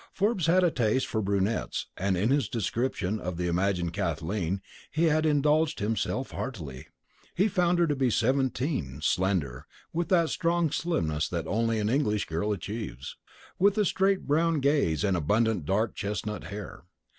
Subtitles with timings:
[0.11, 5.03] Forbes had a taste for brunettes, and in his description of the imagined Kathleen he
[5.03, 6.87] had indulged himself heartily.
[7.35, 12.25] He found her to be seventeen, slender, with that strong slimness that only an English
[12.25, 13.15] girl achieves;
[13.59, 16.85] with a straight brown gaze and abundant dark chestnut hair.